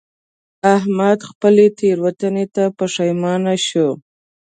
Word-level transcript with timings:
احمد 0.75 1.19
خپلې 1.29 1.65
تېروتنې 1.77 2.45
ته 2.55 2.63
پښېمانه 2.77 3.55
شو. 3.67 3.89